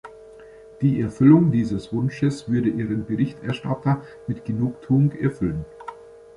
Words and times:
Die 0.81 0.99
Erfüllung 0.99 1.51
dieses 1.51 1.93
Wunsches 1.93 2.49
würde 2.49 2.69
Ihren 2.69 3.05
Berichterstatter 3.05 4.01
mit 4.25 4.45
Genugtuung 4.45 5.11
erfüllen. 5.11 5.63